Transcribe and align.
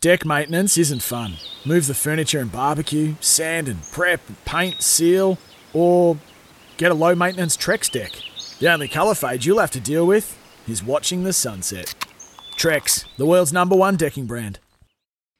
Deck 0.00 0.24
maintenance 0.26 0.76
isn't 0.76 1.02
fun. 1.02 1.34
Move 1.64 1.86
the 1.86 1.94
furniture 1.94 2.38
and 2.38 2.52
barbecue, 2.52 3.14
sand 3.20 3.66
and 3.68 3.82
prep, 3.92 4.20
paint, 4.44 4.82
seal, 4.82 5.38
or 5.72 6.18
get 6.76 6.90
a 6.92 6.94
low 6.94 7.14
maintenance 7.14 7.56
Trex 7.56 7.90
deck. 7.90 8.12
The 8.60 8.68
only 8.72 8.88
colour 8.88 9.14
fade 9.14 9.44
you'll 9.44 9.58
have 9.58 9.70
to 9.72 9.80
deal 9.80 10.06
with 10.06 10.36
is 10.68 10.82
watching 10.84 11.24
the 11.24 11.32
sunset. 11.32 11.94
Trex, 12.56 13.04
the 13.16 13.26
world's 13.26 13.52
number 13.52 13.74
one 13.74 13.96
decking 13.96 14.26
brand. 14.26 14.58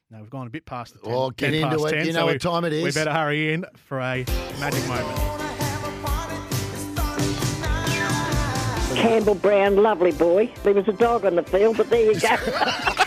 Now 0.09 0.21
we've 0.21 0.29
gone 0.29 0.47
a 0.47 0.49
bit 0.49 0.65
past 0.65 0.93
the 0.93 0.99
10. 1.01 1.13
Oh, 1.13 1.29
get 1.31 1.51
10 1.51 1.53
into 1.53 1.67
past 1.77 1.85
it. 1.85 1.97
10, 1.97 2.05
You 2.07 2.13
know 2.13 2.25
we- 2.25 2.31
what 2.33 2.41
time 2.41 2.65
it 2.65 2.83
We 2.83 2.91
better 2.91 3.11
hurry 3.13 3.53
in 3.53 3.65
for 3.75 3.99
a 3.99 4.25
magic 4.59 4.85
moment. 4.87 5.17
Campbell 8.97 9.35
Brown, 9.35 9.75
lovely 9.77 10.11
boy. 10.11 10.51
There 10.63 10.73
was 10.73 10.87
a 10.87 10.93
dog 10.93 11.23
on 11.25 11.35
the 11.35 11.43
field, 11.43 11.77
but 11.77 11.89
there 11.91 12.11
you 12.11 12.19
go. 12.19 12.35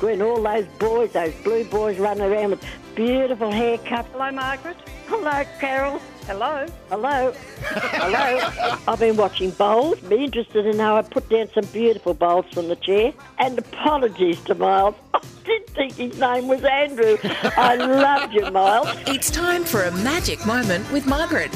when 0.00 0.22
all 0.22 0.42
those 0.42 0.66
boys, 0.78 1.12
those 1.12 1.34
blue 1.42 1.64
boys 1.64 1.98
running 1.98 2.24
around 2.24 2.50
with 2.50 2.64
beautiful 2.94 3.50
haircuts. 3.50 4.06
Hello, 4.12 4.30
Margaret. 4.30 4.76
Hello, 5.06 5.44
Carol. 5.60 6.00
Hello. 6.26 6.66
Hello. 6.88 7.32
Hello. 7.62 8.78
I've 8.88 8.98
been 8.98 9.16
watching 9.16 9.52
bowls. 9.52 10.00
Be 10.00 10.24
interested 10.24 10.64
to 10.64 10.72
know 10.72 10.96
I 10.96 11.02
put 11.02 11.28
down 11.28 11.48
some 11.54 11.64
beautiful 11.66 12.14
bowls 12.14 12.46
from 12.52 12.68
the 12.68 12.76
chair. 12.76 13.12
And 13.38 13.58
apologies 13.58 14.42
to 14.44 14.54
Miles. 14.54 14.96
I 15.14 15.20
didn't 15.44 15.70
think 15.70 15.94
his 15.94 16.18
name 16.18 16.48
was 16.48 16.64
Andrew. 16.64 17.16
I 17.22 17.76
loved 17.76 18.34
you, 18.34 18.50
Miles. 18.50 18.88
It's 19.06 19.30
time 19.30 19.64
for 19.64 19.84
a 19.84 19.92
magic 19.98 20.44
moment 20.44 20.90
with 20.90 21.06
Margaret. 21.06 21.52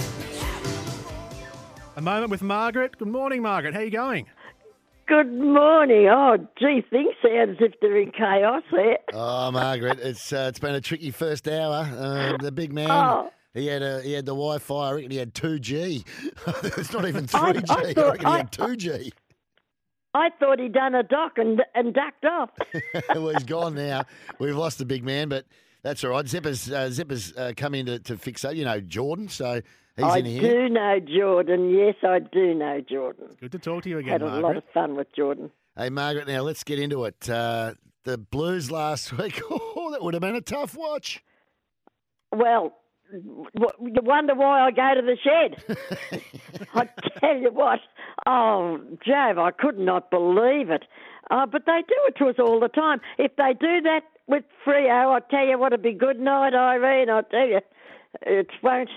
A 1.97 2.01
moment 2.01 2.31
with 2.31 2.43
Margaret. 2.43 2.97
Good 2.97 3.09
morning, 3.09 3.43
Margaret. 3.43 3.75
How 3.75 3.81
are 3.81 3.85
you 3.85 3.91
going? 3.91 4.27
Good 5.11 5.33
morning. 5.33 6.07
Oh, 6.09 6.37
gee, 6.57 6.85
things 6.89 7.15
sound 7.21 7.51
as 7.51 7.57
if 7.59 7.73
they're 7.81 8.01
in 8.01 8.13
chaos 8.13 8.63
there. 8.71 8.99
Oh, 9.13 9.51
Margaret, 9.51 9.99
it's 10.01 10.33
uh, 10.33 10.47
it's 10.49 10.61
been 10.61 10.77
a 10.77 10.81
tricky 10.81 11.11
first 11.11 11.49
hour. 11.49 11.85
Um, 11.99 12.37
the 12.41 12.53
big 12.53 12.73
man, 12.73 12.89
Oh. 12.91 13.29
he 13.53 13.67
had 13.67 13.83
a 13.83 14.01
he 14.03 14.13
had 14.13 14.25
the 14.25 14.31
Wi-Fi. 14.35 14.89
I 14.89 14.93
reckon 14.93 15.11
he 15.11 15.17
had 15.17 15.35
two 15.35 15.59
G. 15.59 16.05
it's 16.63 16.93
not 16.93 17.09
even 17.09 17.27
three 17.27 17.55
G. 17.55 17.65
I 17.69 17.75
I, 17.75 17.93
thought- 17.93 17.97
reckon 18.13 18.21
he 18.21 18.33
I- 18.33 18.37
had 18.37 18.53
two 18.53 18.77
G. 18.77 19.13
I 20.15 20.31
thought 20.39 20.61
he'd 20.61 20.73
done 20.73 20.95
a 20.95 21.03
dock 21.03 21.39
and, 21.39 21.61
and 21.75 21.93
ducked 21.93 22.25
off. 22.25 22.51
well, 23.15 23.29
he's 23.31 23.45
gone 23.45 23.75
now. 23.75 24.05
We've 24.39 24.57
lost 24.57 24.79
the 24.79 24.85
big 24.85 25.03
man, 25.05 25.29
but 25.29 25.45
that's 25.83 26.05
all 26.05 26.11
right. 26.11 26.25
Zipper's 26.25 26.71
uh, 26.71 26.89
Zipper's 26.91 27.33
uh, 27.37 27.53
come 27.57 27.75
in 27.75 27.87
to, 27.87 27.99
to 28.01 28.17
fix 28.17 28.43
that. 28.43 28.57
You 28.57 28.65
know, 28.65 28.81
Jordan. 28.81 29.29
So 29.29 29.61
he's 29.97 30.05
I 30.05 30.19
in 30.19 30.25
here. 30.27 30.43
I 30.43 30.45
do 30.49 30.69
know 30.69 31.01
Jordan. 31.01 31.71
Yes, 31.71 31.95
I 32.03 32.19
do 32.19 32.55
know 32.55 32.81
Jordan. 32.81 33.29
Good 33.41 33.53
to 33.53 33.59
talk 33.59 33.83
to 33.85 33.89
you 33.89 33.99
again, 33.99 34.21
Margaret. 34.21 34.35
Had 34.35 34.43
a 34.43 34.47
lot 34.47 34.57
of 34.57 34.65
fun 34.73 34.97
with 34.97 35.15
Jordan. 35.15 35.51
Hey, 35.77 35.89
Margaret. 35.91 36.27
Now 36.29 36.43
let's 36.43 36.65
get 36.65 36.79
into 36.79 37.05
it. 37.05 37.29
Uh, 37.29 37.75
the 38.05 38.19
Blues 38.19 38.71
last 38.71 39.13
week. 39.19 39.41
Oh, 39.51 39.91
that 39.93 40.03
would 40.03 40.15
have 40.15 40.21
been 40.21 40.37
a 40.37 40.41
tough 40.41 40.77
watch. 40.77 41.23
Well, 42.33 42.75
w- 43.13 43.93
you 43.95 44.03
wonder 44.03 44.35
why 44.35 44.61
I 44.67 44.71
go 44.71 44.95
to 44.95 45.03
the 45.03 45.17
shed. 45.23 46.23
I 46.75 46.89
tell 47.19 47.37
you 47.37 47.51
what, 47.51 47.81
oh, 48.27 48.79
Jav, 49.05 49.39
I 49.39 49.51
could 49.51 49.79
not 49.79 50.11
believe 50.11 50.71
it. 50.71 50.85
Uh, 51.31 51.47
but 51.47 51.63
they 51.67 51.81
do 51.87 51.95
it 52.09 52.17
to 52.19 52.27
us 52.29 52.37
all 52.39 52.59
the 52.61 52.69
time. 52.69 53.01
If 53.19 53.37
they 53.37 53.53
do 53.59 53.81
that 53.83 54.03
with 54.27 54.45
Freo, 54.67 55.13
I 55.15 55.21
tell 55.31 55.47
you 55.47 55.59
what, 55.59 55.73
it'd 55.73 55.83
be 55.83 55.93
good 55.93 56.19
night, 56.19 56.55
Irene. 56.55 57.09
I 57.11 57.23
tell 57.23 57.47
you, 57.47 57.61
it 58.23 58.49
won't. 58.63 58.91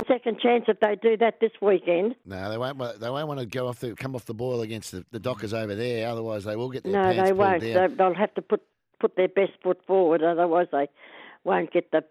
A 0.00 0.04
second 0.08 0.40
chance 0.40 0.64
if 0.66 0.80
they 0.80 0.96
do 0.96 1.16
that 1.18 1.38
this 1.40 1.52
weekend. 1.62 2.16
No, 2.26 2.50
they 2.50 2.58
won't. 2.58 2.78
They 3.00 3.10
won't 3.10 3.28
want 3.28 3.38
to 3.40 3.46
go 3.46 3.68
off 3.68 3.78
the 3.78 3.94
come 3.94 4.16
off 4.16 4.24
the 4.24 4.34
boil 4.34 4.62
against 4.62 4.90
the, 4.90 5.04
the 5.12 5.20
Dockers 5.20 5.54
over 5.54 5.74
there. 5.76 6.08
Otherwise, 6.08 6.42
they 6.44 6.56
will 6.56 6.68
get 6.70 6.82
their 6.82 6.94
No, 6.94 7.12
pants 7.12 7.22
they 7.28 7.32
won't. 7.32 7.62
down. 7.62 7.96
They'll 7.96 8.14
have 8.14 8.34
to 8.34 8.42
put 8.42 8.60
put 8.98 9.14
their 9.14 9.28
best 9.28 9.52
foot 9.62 9.80
forward. 9.86 10.22
Otherwise, 10.24 10.66
they 10.72 10.88
won't 11.44 11.72
get 11.72 11.92
the 11.92 12.02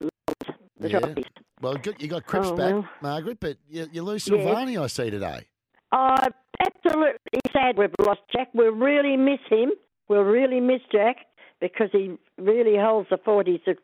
the 0.00 0.88
Yeah. 0.88 1.00
trophies. 1.00 1.24
Well, 1.60 1.74
good, 1.78 2.00
you 2.00 2.06
got 2.06 2.26
Cripps 2.26 2.50
Oh, 2.50 2.56
back, 2.56 2.72
well. 2.74 2.88
Margaret, 3.00 3.38
but 3.40 3.56
you, 3.68 3.86
you 3.90 4.02
lose. 4.02 4.24
Silvagni, 4.24 4.80
I 4.80 4.86
see 4.86 5.10
today. 5.10 5.46
Oh, 5.90 6.14
absolutely 6.60 7.18
sad 7.52 7.78
we've 7.78 7.90
lost 8.04 8.20
Jack. 8.32 8.48
We 8.54 8.66
really 8.66 9.16
miss 9.16 9.40
him. 9.48 9.70
We'll 10.08 10.22
really 10.22 10.60
miss 10.60 10.80
Jack 10.92 11.16
because 11.60 11.88
he 11.92 12.16
really 12.38 12.76
holds 12.76 13.08
the 13.10 13.18
fort. 13.18 13.46
He's 13.46 13.60
a 13.66 13.74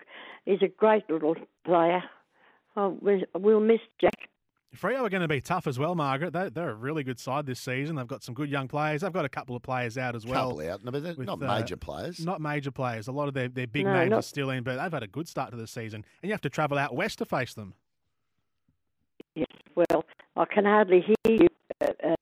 he's 0.44 0.62
a 0.62 0.68
great 0.68 1.08
little 1.08 1.36
player. 1.64 2.02
Oh, 2.76 2.96
we, 3.00 3.24
we'll 3.34 3.60
miss 3.60 3.80
Jack. 4.00 4.28
Freo 4.74 5.02
are 5.02 5.10
going 5.10 5.20
to 5.20 5.28
be 5.28 5.42
tough 5.42 5.66
as 5.66 5.78
well, 5.78 5.94
Margaret. 5.94 6.32
They're, 6.32 6.48
they're 6.48 6.70
a 6.70 6.74
really 6.74 7.04
good 7.04 7.20
side 7.20 7.44
this 7.44 7.60
season. 7.60 7.96
They've 7.96 8.06
got 8.06 8.22
some 8.22 8.34
good 8.34 8.48
young 8.48 8.68
players. 8.68 9.02
They've 9.02 9.12
got 9.12 9.26
a 9.26 9.28
couple 9.28 9.54
of 9.54 9.62
players 9.62 9.98
out 9.98 10.16
as 10.16 10.24
well. 10.24 10.52
Couple 10.52 10.70
out, 10.70 10.82
no, 10.82 10.90
but 10.90 11.02
they're 11.02 11.14
with, 11.14 11.26
not 11.26 11.42
uh, 11.42 11.58
major 11.58 11.76
players. 11.76 12.24
Not 12.24 12.40
major 12.40 12.70
players. 12.70 13.06
A 13.06 13.12
lot 13.12 13.28
of 13.28 13.34
their, 13.34 13.48
their 13.48 13.66
big 13.66 13.84
No, 13.84 13.92
names 13.92 14.12
are 14.12 14.22
still 14.22 14.48
in, 14.48 14.62
but 14.62 14.82
they've 14.82 14.92
had 14.92 15.02
a 15.02 15.08
good 15.08 15.28
start 15.28 15.50
to 15.50 15.58
the 15.58 15.66
season. 15.66 16.04
And 16.22 16.28
you 16.30 16.32
have 16.32 16.40
to 16.40 16.48
travel 16.48 16.78
out 16.78 16.94
west 16.94 17.18
to 17.18 17.26
face 17.26 17.52
them. 17.52 17.74
Yes, 19.34 19.46
well, 19.74 20.04
I 20.36 20.46
can 20.46 20.64
hardly 20.64 21.00
hear 21.02 21.36
you, 21.36 21.48
uh, 21.82 21.88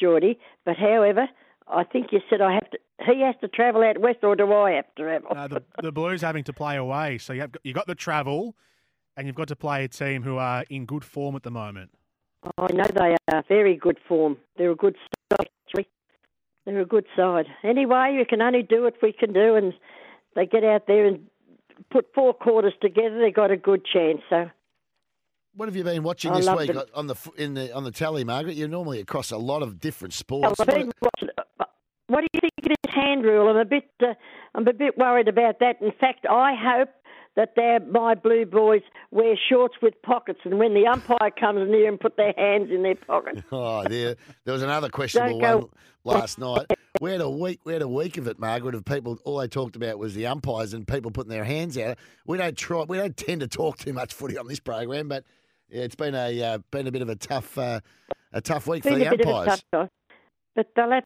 Geordie. 0.00 0.38
But 0.64 0.76
however, 0.76 1.28
I 1.68 1.84
think 1.84 2.08
you 2.12 2.20
said 2.28 2.40
I 2.40 2.54
have 2.54 2.70
to. 2.70 2.78
He 3.06 3.22
has 3.22 3.34
to 3.40 3.48
travel 3.48 3.82
out 3.82 3.98
west, 3.98 4.18
or 4.22 4.36
do 4.36 4.52
I 4.52 4.72
have 4.72 4.94
to 4.96 5.02
travel? 5.02 5.28
Uh, 5.34 5.48
the, 5.48 5.62
the 5.82 5.92
Blues 5.92 6.20
having 6.20 6.44
to 6.44 6.52
play 6.52 6.76
away. 6.76 7.18
So 7.18 7.32
you 7.32 7.40
have 7.40 7.52
got, 7.52 7.64
you 7.64 7.72
got 7.72 7.86
the 7.86 7.94
travel 7.94 8.54
and 9.16 9.26
you've 9.26 9.36
got 9.36 9.48
to 9.48 9.56
play 9.56 9.84
a 9.84 9.88
team 9.88 10.22
who 10.22 10.36
are 10.36 10.64
in 10.68 10.84
good 10.84 11.04
form 11.04 11.36
at 11.36 11.42
the 11.42 11.50
moment. 11.50 11.90
I 12.58 12.72
know 12.72 12.84
they 12.94 13.16
are 13.32 13.44
very 13.48 13.76
good 13.76 13.98
form. 14.08 14.36
They're 14.56 14.70
a 14.70 14.76
good 14.76 14.96
side. 15.30 15.48
They're 16.66 16.80
a 16.80 16.86
good 16.86 17.06
side. 17.16 17.46
Anyway, 17.64 18.16
you 18.18 18.24
can 18.26 18.42
only 18.42 18.62
do 18.62 18.82
what 18.82 18.94
we 19.02 19.12
can 19.12 19.32
do, 19.32 19.56
and 19.56 19.72
they 20.36 20.46
get 20.46 20.62
out 20.62 20.86
there 20.86 21.06
and 21.06 21.26
put 21.90 22.06
four 22.14 22.34
quarters 22.34 22.74
together. 22.80 23.18
They 23.18 23.30
got 23.30 23.50
a 23.50 23.56
good 23.56 23.84
chance. 23.84 24.20
So 24.28 24.50
What 25.54 25.68
have 25.68 25.76
you 25.76 25.84
been 25.84 26.02
watching 26.02 26.30
I 26.32 26.40
this 26.40 26.48
week 26.48 26.72
them. 26.72 26.82
on 26.94 27.06
the 27.06 27.16
in 27.36 27.54
the 27.54 27.74
on 27.74 27.84
the 27.84 27.90
tally, 27.90 28.24
Margaret? 28.24 28.54
You're 28.56 28.68
normally 28.68 29.00
across 29.00 29.30
a 29.30 29.36
lot 29.36 29.62
of 29.62 29.80
different 29.80 30.14
sports. 30.14 30.60
I've 30.60 30.66
What- 30.68 30.92
watching- 31.02 31.30
uh, 31.58 31.64
what 32.06 32.20
do 32.20 32.26
you 32.32 32.40
think 32.40 32.52
of 32.62 32.68
this 32.84 32.94
hand 32.94 33.24
rule? 33.24 33.48
I'm 33.48 33.56
a 33.56 33.64
bit, 33.64 33.84
uh, 34.00 34.14
I'm 34.54 34.66
a 34.66 34.72
bit 34.72 34.96
worried 34.96 35.28
about 35.28 35.58
that. 35.60 35.80
In 35.80 35.92
fact, 35.92 36.24
I 36.26 36.54
hope 36.54 36.88
that 37.36 37.54
their 37.56 37.80
my 37.80 38.14
blue 38.14 38.46
boys 38.46 38.82
wear 39.10 39.34
shorts 39.48 39.74
with 39.82 40.00
pockets, 40.02 40.40
and 40.44 40.58
when 40.58 40.74
the 40.74 40.86
umpire 40.86 41.30
comes 41.38 41.68
near 41.68 41.88
and 41.88 41.98
put 42.00 42.16
their 42.16 42.34
hands 42.36 42.70
in 42.70 42.82
their 42.82 42.94
pockets. 42.96 43.42
Oh, 43.52 43.82
there, 43.88 44.16
there 44.44 44.52
was 44.54 44.62
another 44.62 44.88
questionable 44.88 45.40
one 45.40 45.68
last 46.04 46.38
night. 46.38 46.66
We 47.00 47.10
had 47.12 47.20
a 47.20 47.30
week, 47.30 47.60
we 47.64 47.72
had 47.72 47.82
a 47.82 47.88
week 47.88 48.18
of 48.18 48.26
it, 48.28 48.38
Margaret. 48.38 48.74
Of 48.74 48.84
people, 48.84 49.18
all 49.24 49.38
they 49.38 49.48
talked 49.48 49.74
about 49.76 49.98
was 49.98 50.14
the 50.14 50.26
umpires 50.26 50.74
and 50.74 50.86
people 50.86 51.10
putting 51.10 51.30
their 51.30 51.44
hands 51.44 51.76
out. 51.78 51.98
We 52.26 52.38
don't 52.38 52.56
try, 52.56 52.82
we 52.84 52.96
don't 52.98 53.16
tend 53.16 53.40
to 53.40 53.48
talk 53.48 53.78
too 53.78 53.92
much 53.92 54.12
footy 54.14 54.36
on 54.38 54.46
this 54.48 54.60
program, 54.60 55.08
but 55.08 55.24
yeah, 55.70 55.82
it's 55.82 55.94
been 55.94 56.14
a 56.14 56.42
uh, 56.42 56.58
been 56.70 56.86
a 56.86 56.92
bit 56.92 57.02
of 57.02 57.08
a 57.08 57.16
tough 57.16 57.56
uh, 57.58 57.80
a 58.32 58.40
tough 58.40 58.66
week 58.66 58.82
for 58.84 58.94
the 58.94 59.06
a 59.06 59.10
bit 59.10 59.20
of 59.20 59.26
a 59.28 59.34
umpires. 59.36 59.62
tough 59.72 59.88
but 60.56 60.66
they'll 60.74 60.90
have 60.90 61.04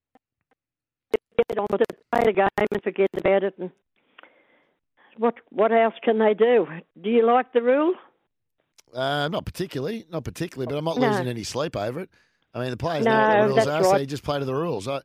to 1.13 1.19
get 1.49 1.59
on 1.59 1.67
with 1.71 1.83
it, 1.83 1.99
play 2.13 2.23
the 2.25 2.33
game, 2.33 2.49
and 2.73 2.83
forget 2.83 3.11
about 3.17 3.45
it. 3.45 3.55
And 3.59 3.71
what 5.19 5.35
what 5.51 5.73
else 5.73 5.95
can 6.03 6.19
they 6.19 6.35
do? 6.35 6.67
Do 7.01 7.11
you 7.11 7.25
like 7.27 7.53
the 7.53 7.63
rule? 7.63 7.95
Uh, 8.93 9.29
not 9.29 9.45
particularly, 9.45 10.07
not 10.11 10.25
particularly, 10.25 10.67
but 10.67 10.79
I'm 10.79 10.85
not 10.85 10.99
No. 10.99 11.09
losing 11.09 11.27
any 11.27 11.43
sleep 11.43 11.77
over 11.77 12.01
it. 12.01 12.11
I 12.55 12.61
mean, 12.61 12.71
the 12.71 12.77
players 12.77 13.05
No, 13.05 13.11
know 13.11 13.19
what 13.19 13.41
the 13.41 13.55
rules 13.55 13.67
are, 13.67 13.85
so 13.85 13.97
you 13.97 14.07
just 14.07 14.23
play 14.23 14.39
to 14.39 14.45
the 14.45 14.55
rules. 14.55 14.87
I, 14.87 15.01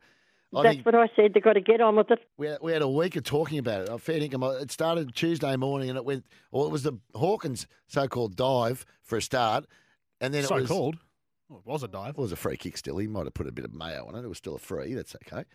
I 0.55 0.63
That's 0.63 0.85
what 0.85 0.95
I 0.95 1.07
said. 1.15 1.33
They've 1.33 1.43
got 1.43 1.53
to 1.53 1.61
get 1.61 1.79
on 1.79 1.95
with 1.95 2.09
it. 2.09 2.19
we 2.37 2.47
had, 2.47 2.57
we 2.61 2.71
had 2.71 2.81
a 2.81 2.89
week 2.89 3.15
of 3.15 3.23
talking 3.23 3.59
about 3.59 3.81
it. 3.81 3.89
I 3.89 3.97
fair 3.97 4.19
dinkum. 4.19 4.61
It 4.61 4.71
started 4.71 5.13
Tuesday 5.13 5.55
morning, 5.55 5.89
and 5.89 5.97
it 5.97 6.05
went. 6.05 6.25
Well, 6.51 6.65
it 6.65 6.71
was 6.71 6.83
the 6.83 6.93
Hawkins 7.13 7.67
so-called 7.87 8.35
dive 8.35 8.85
for 9.03 9.17
a 9.17 9.21
start, 9.21 9.65
and 10.19 10.33
then 10.33 10.43
it 10.43 10.47
so 10.47 10.55
was 10.55 10.67
called. 10.67 10.97
Well, 11.49 11.59
it 11.59 11.65
was 11.65 11.83
a 11.83 11.87
dive. 11.87 12.11
It 12.11 12.17
was 12.17 12.31
a 12.31 12.35
free 12.35 12.57
kick. 12.57 12.77
Still, 12.77 12.97
he 12.97 13.07
might 13.07 13.25
have 13.25 13.33
put 13.33 13.47
a 13.47 13.51
bit 13.51 13.65
of 13.65 13.73
mayo 13.73 14.05
on 14.07 14.15
it. 14.15 14.23
It 14.23 14.27
was 14.27 14.37
still 14.37 14.55
a 14.55 14.59
free. 14.59 14.93
That's 14.93 15.15
okay. 15.27 15.45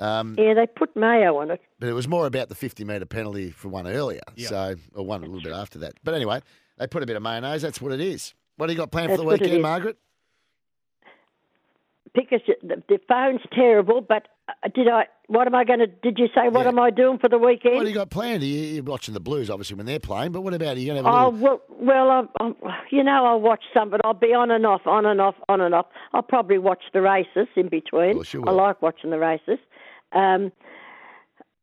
Um, 0.00 0.34
Yeah, 0.38 0.54
they 0.54 0.66
put 0.66 0.96
mayo 0.96 1.36
on 1.38 1.50
it. 1.50 1.60
but 1.78 1.88
it 1.88 1.92
was 1.92 2.08
more 2.08 2.26
about 2.26 2.48
the 2.48 2.54
50 2.54 2.84
metre 2.84 3.04
penalty 3.04 3.50
for 3.50 3.68
one 3.68 3.86
earlier. 3.86 4.22
Yeah. 4.34 4.48
So, 4.48 4.74
or 4.94 5.04
one 5.04 5.22
a 5.22 5.26
little 5.26 5.42
bit 5.42 5.52
after 5.52 5.78
that. 5.80 5.94
But 6.02 6.14
anyway, 6.14 6.40
they 6.78 6.86
put 6.86 7.02
a 7.02 7.06
bit 7.06 7.16
of 7.16 7.22
mayonnaise. 7.22 7.62
That's 7.62 7.80
what 7.80 7.92
it 7.92 8.00
is. 8.00 8.34
What 8.56 8.66
do 8.66 8.72
you 8.72 8.78
got 8.78 8.90
planned 8.90 9.10
for 9.10 9.18
the 9.18 9.24
what 9.24 9.34
it 9.34 9.42
weekend, 9.42 9.58
is. 9.58 9.62
Margaret? 9.62 9.98
Because 12.14 12.40
the, 12.62 12.82
the 12.88 12.98
phone's 13.08 13.40
terrible. 13.52 14.00
But 14.00 14.28
uh, 14.48 14.68
did 14.74 14.88
I? 14.88 15.04
What 15.28 15.46
am 15.46 15.54
I 15.54 15.64
going 15.64 15.78
to? 15.78 15.86
Did 15.86 16.18
you 16.18 16.26
say 16.34 16.48
what 16.48 16.62
Yeah. 16.62 16.68
am 16.68 16.78
I 16.78 16.90
doing 16.90 17.18
for 17.18 17.28
the 17.28 17.38
weekend? 17.38 17.76
What 17.76 17.82
do 17.84 17.88
you 17.88 17.94
got 17.94 18.10
planned? 18.10 18.42
You- 18.42 18.58
You're 18.74 18.82
watching 18.84 19.14
the 19.14 19.20
Blues, 19.20 19.48
obviously, 19.50 19.76
when 19.76 19.86
they're 19.86 20.00
playing. 20.00 20.32
But 20.32 20.40
what 20.42 20.54
about 20.54 20.76
are 20.76 20.80
you 20.80 20.86
going 20.86 21.02
to 21.02 21.08
have 21.08 21.14
a 21.14 21.24
Oh 21.24 21.28
little... 21.30 21.40
well, 21.40 21.60
well, 21.68 22.10
I'm, 22.10 22.28
I'm, 22.40 22.56
you 22.90 23.04
know, 23.04 23.24
I'll 23.26 23.40
watch 23.40 23.62
some, 23.72 23.90
but 23.90 24.00
I'll 24.04 24.14
be 24.14 24.34
on 24.34 24.50
and 24.50 24.66
off, 24.66 24.82
on 24.86 25.06
and 25.06 25.20
off, 25.20 25.36
on 25.48 25.60
and 25.60 25.74
off. 25.74 25.86
I'll 26.12 26.22
probably 26.22 26.58
watch 26.58 26.82
the 26.92 27.00
races 27.00 27.46
in 27.56 27.68
between. 27.68 28.14
course 28.14 28.34
you 28.34 28.44
I 28.44 28.50
like 28.50 28.82
watching 28.82 29.10
the 29.10 29.18
races. 29.18 29.58
Um, 30.12 30.50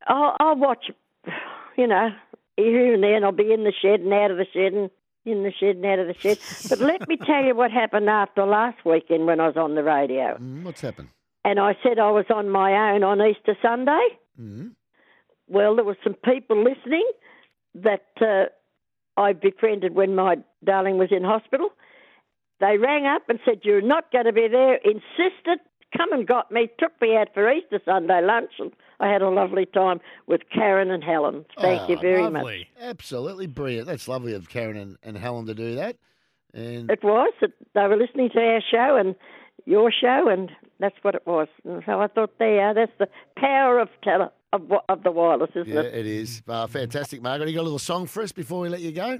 I'll, 0.07 0.35
I'll 0.39 0.55
watch, 0.55 0.89
you 1.77 1.87
know, 1.87 2.09
here 2.55 2.93
and 2.93 3.03
there, 3.03 3.15
and 3.15 3.25
I'll 3.25 3.31
be 3.31 3.51
in 3.51 3.63
the 3.65 3.73
shed 3.81 3.99
and 3.99 4.13
out 4.13 4.31
of 4.31 4.37
the 4.37 4.45
shed 4.53 4.73
and 4.73 4.89
in 5.27 5.43
the 5.43 5.51
shed 5.51 5.75
and 5.75 5.85
out 5.85 5.99
of 5.99 6.07
the 6.07 6.15
shed. 6.19 6.39
But 6.69 6.79
let 6.79 7.07
me 7.07 7.17
tell 7.17 7.43
you 7.43 7.55
what 7.55 7.71
happened 7.71 8.09
after 8.09 8.45
last 8.45 8.83
weekend 8.85 9.25
when 9.27 9.39
I 9.39 9.47
was 9.47 9.57
on 9.57 9.75
the 9.75 9.83
radio. 9.83 10.37
Mm, 10.37 10.63
what's 10.63 10.81
happened? 10.81 11.09
And 11.43 11.59
I 11.59 11.77
said 11.83 11.99
I 11.99 12.11
was 12.11 12.25
on 12.33 12.49
my 12.49 12.93
own 12.93 13.03
on 13.03 13.21
Easter 13.21 13.55
Sunday. 13.61 14.07
Mm. 14.39 14.71
Well, 15.47 15.75
there 15.75 15.85
were 15.85 15.97
some 16.03 16.15
people 16.25 16.63
listening 16.63 17.09
that 17.75 18.07
uh, 18.19 18.45
I 19.19 19.33
befriended 19.33 19.95
when 19.95 20.15
my 20.15 20.37
darling 20.63 20.97
was 20.97 21.09
in 21.11 21.23
hospital. 21.23 21.69
They 22.59 22.77
rang 22.77 23.05
up 23.05 23.23
and 23.29 23.39
said, 23.45 23.61
You're 23.63 23.81
not 23.81 24.11
going 24.11 24.25
to 24.25 24.33
be 24.33 24.47
there. 24.49 24.75
Insisted, 24.75 25.59
come 25.95 26.11
and 26.11 26.27
got 26.27 26.51
me, 26.51 26.69
took 26.79 26.99
me 27.01 27.15
out 27.15 27.29
for 27.33 27.51
Easter 27.51 27.79
Sunday 27.85 28.21
lunch, 28.21 28.51
and 28.59 28.71
I 28.99 29.09
had 29.09 29.21
a 29.21 29.29
lovely 29.29 29.65
time 29.65 29.99
with 30.25 30.41
Karen 30.53 30.89
and 30.89 31.03
Helen. 31.03 31.45
Thank 31.59 31.81
Oh, 31.83 31.87
you 31.89 31.97
very 31.99 32.29
much. 32.29 32.65
Absolutely 32.81 33.45
brilliant. 33.47 33.87
That's 33.87 34.07
lovely 34.07 34.33
of 34.33 34.49
Karen 34.49 34.75
and, 34.77 34.97
and 35.03 35.17
Helen 35.17 35.45
to 35.45 35.53
do 35.53 35.75
that. 35.75 35.97
And 36.53 36.89
It 36.89 37.03
was. 37.03 37.33
It, 37.41 37.53
they 37.75 37.85
were 37.87 37.97
listening 37.97 38.29
to 38.33 38.39
our 38.39 38.61
show 38.71 38.95
and 38.95 39.15
your 39.65 39.91
show, 39.91 40.29
and 40.29 40.49
that's 40.79 40.95
what 41.03 41.13
it 41.13 41.27
was. 41.27 41.47
And 41.63 41.83
so 41.85 41.99
I 42.01 42.07
thought, 42.07 42.39
there, 42.39 42.73
that's 42.73 42.91
the 42.97 43.07
power 43.37 43.79
of 43.79 43.89
tele, 44.03 44.31
of, 44.53 44.61
of 44.89 45.03
the 45.03 45.11
wireless, 45.11 45.51
isn't 45.51 45.67
it? 45.69 45.73
yeah, 45.73 45.81
it? 45.81 45.93
it 45.93 46.05
is. 46.07 46.41
Uh, 46.47 46.65
fantastic, 46.67 47.21
Margaret. 47.21 47.49
You 47.49 47.55
got 47.55 47.61
a 47.61 47.63
little 47.63 47.77
song 47.79 48.07
for 48.07 48.23
us 48.23 48.31
before 48.31 48.61
we 48.61 48.69
let 48.69 48.79
you 48.81 48.91
go? 48.91 49.19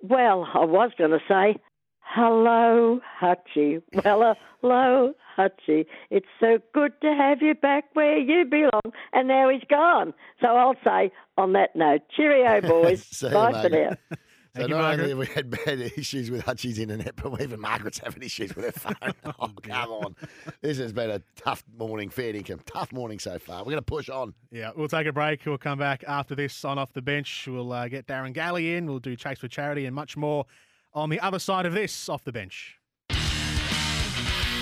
Well, 0.00 0.48
I 0.54 0.64
was 0.64 0.90
going 0.98 1.10
to 1.12 1.20
say, 1.28 1.56
hello, 2.00 3.00
Hutchie. 3.20 3.82
Well, 4.04 4.34
hello, 4.60 5.12
Hutchie. 5.36 5.86
It's 6.10 6.26
so 6.40 6.58
good 6.74 6.92
to 7.02 7.14
have 7.14 7.42
you 7.42 7.54
back 7.54 7.84
where 7.94 8.18
you 8.18 8.44
belong. 8.44 8.92
And 9.12 9.28
now 9.28 9.48
he's 9.48 9.64
gone. 9.68 10.14
So 10.40 10.48
I'll 10.48 10.76
say, 10.84 11.12
on 11.36 11.52
that 11.54 11.74
note, 11.74 12.02
cheerio, 12.14 12.60
boys. 12.68 13.04
See 13.04 13.26
you, 13.26 13.32
Bye 13.32 13.62
for 13.62 13.68
now. 13.68 13.90
So 14.54 14.58
Thank 14.58 14.68
you, 14.68 14.76
not 14.76 14.92
only 14.92 15.08
have 15.08 15.18
we 15.18 15.26
had 15.28 15.48
bad 15.48 15.80
issues 15.80 16.30
with 16.30 16.44
Hutchie's 16.44 16.78
internet, 16.78 17.16
but 17.16 17.40
even 17.40 17.58
Margaret's 17.58 17.96
having 17.96 18.22
issues 18.22 18.54
with 18.54 18.66
her 18.66 18.72
phone. 18.72 19.14
oh, 19.40 19.48
come 19.62 19.90
on. 19.90 20.14
This 20.60 20.76
has 20.76 20.92
been 20.92 21.08
a 21.08 21.22
tough 21.36 21.64
morning, 21.78 22.10
fair 22.10 22.36
income. 22.36 22.60
Tough 22.66 22.92
morning 22.92 23.18
so 23.18 23.38
far. 23.38 23.60
We're 23.60 23.70
going 23.70 23.76
to 23.76 23.82
push 23.82 24.10
on. 24.10 24.34
Yeah, 24.50 24.72
we'll 24.76 24.88
take 24.88 25.06
a 25.06 25.12
break. 25.12 25.40
We'll 25.46 25.56
come 25.56 25.78
back 25.78 26.04
after 26.06 26.34
this 26.34 26.66
on 26.66 26.78
Off 26.78 26.92
the 26.92 27.00
Bench. 27.00 27.48
We'll 27.50 27.72
uh, 27.72 27.88
get 27.88 28.06
Darren 28.06 28.34
Galley 28.34 28.74
in. 28.74 28.84
We'll 28.84 28.98
do 28.98 29.16
Chase 29.16 29.38
for 29.38 29.48
Charity 29.48 29.86
and 29.86 29.96
much 29.96 30.18
more 30.18 30.44
on 30.92 31.08
the 31.08 31.20
other 31.20 31.38
side 31.38 31.64
of 31.64 31.72
this 31.72 32.10
Off 32.10 32.22
the 32.22 32.32
Bench. 32.32 32.78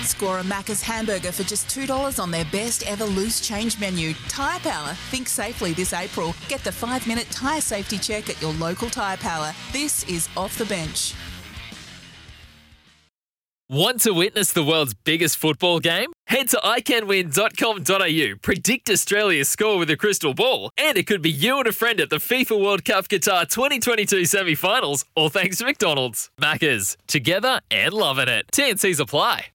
Score 0.05 0.39
a 0.39 0.43
Macca's 0.43 0.81
hamburger 0.81 1.31
for 1.31 1.43
just 1.43 1.67
$2 1.67 2.19
on 2.21 2.31
their 2.31 2.45
best 2.45 2.87
ever 2.87 3.05
loose 3.05 3.39
change 3.39 3.79
menu. 3.79 4.13
Tyre 4.27 4.59
Power. 4.59 4.93
Think 5.09 5.27
safely 5.27 5.73
this 5.73 5.93
April. 5.93 6.33
Get 6.47 6.63
the 6.63 6.71
five 6.71 7.07
minute 7.07 7.27
tyre 7.31 7.61
safety 7.61 7.97
check 7.97 8.29
at 8.29 8.41
your 8.41 8.53
local 8.53 8.89
Tyre 8.89 9.17
Power. 9.17 9.53
This 9.71 10.03
is 10.09 10.29
Off 10.35 10.57
the 10.57 10.65
Bench. 10.65 11.13
Want 13.71 14.01
to 14.01 14.11
witness 14.11 14.51
the 14.51 14.65
world's 14.65 14.93
biggest 14.93 15.37
football 15.37 15.79
game? 15.79 16.11
Head 16.27 16.49
to 16.49 16.57
iCanWin.com.au, 16.57 18.35
predict 18.41 18.89
Australia's 18.89 19.47
score 19.47 19.77
with 19.77 19.89
a 19.89 19.95
crystal 19.95 20.33
ball, 20.33 20.71
and 20.77 20.97
it 20.97 21.07
could 21.07 21.21
be 21.21 21.31
you 21.31 21.57
and 21.57 21.67
a 21.67 21.71
friend 21.71 22.01
at 22.01 22.09
the 22.09 22.17
FIFA 22.17 22.61
World 22.61 22.83
Cup 22.83 23.07
Qatar 23.07 23.47
2022 23.47 24.25
semi 24.25 24.55
finals, 24.55 25.05
all 25.15 25.29
thanks 25.29 25.59
to 25.59 25.63
McDonald's. 25.63 26.29
Maccas, 26.37 26.97
together 27.07 27.61
and 27.71 27.93
loving 27.93 28.27
it. 28.27 28.45
TNCs 28.51 28.99
apply. 28.99 29.45